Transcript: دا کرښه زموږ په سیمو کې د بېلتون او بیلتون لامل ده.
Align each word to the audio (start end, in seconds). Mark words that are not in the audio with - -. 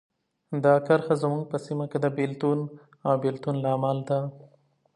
دا 0.63 0.73
کرښه 0.87 1.15
زموږ 1.23 1.41
په 1.51 1.57
سیمو 1.65 1.85
کې 1.91 1.97
د 2.01 2.07
بېلتون 2.17 2.59
او 3.07 3.13
بیلتون 3.23 3.55
لامل 3.63 3.97
ده. 4.09 4.19